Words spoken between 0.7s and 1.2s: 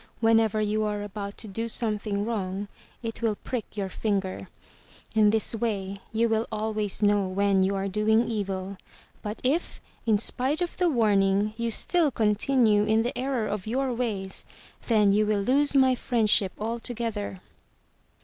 are